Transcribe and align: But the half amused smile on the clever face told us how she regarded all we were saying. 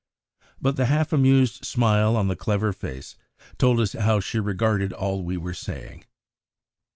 But 0.59 0.77
the 0.77 0.87
half 0.87 1.13
amused 1.13 1.63
smile 1.63 2.15
on 2.17 2.27
the 2.27 2.35
clever 2.35 2.73
face 2.73 3.15
told 3.59 3.79
us 3.79 3.93
how 3.93 4.19
she 4.19 4.39
regarded 4.39 4.93
all 4.93 5.21
we 5.23 5.37
were 5.37 5.53
saying. 5.53 6.05